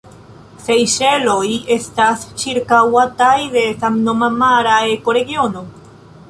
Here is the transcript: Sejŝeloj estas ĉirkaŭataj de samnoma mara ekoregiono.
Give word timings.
Sejŝeloj 0.67 1.43
estas 1.75 2.23
ĉirkaŭataj 2.43 3.35
de 3.57 3.67
samnoma 3.85 4.31
mara 4.41 4.75
ekoregiono. 4.97 5.65